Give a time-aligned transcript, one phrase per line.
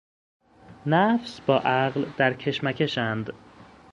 [0.85, 3.29] نفس با عقل در کشمکش اند